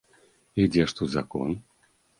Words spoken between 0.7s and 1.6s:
дзе ж тут закон?